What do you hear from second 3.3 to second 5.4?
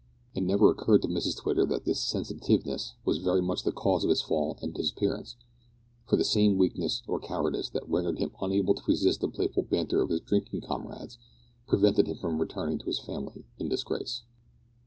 much the cause of his fall and disappearance,